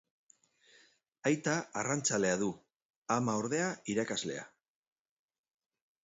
[1.31, 1.51] Aita
[1.81, 2.47] arrantzalea du;
[3.15, 4.47] ama, ordea, irakaslea.